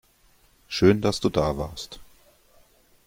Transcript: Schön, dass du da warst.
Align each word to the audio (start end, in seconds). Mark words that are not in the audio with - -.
Schön, 0.67 0.99
dass 1.01 1.19
du 1.19 1.29
da 1.29 1.59
warst. 1.59 1.99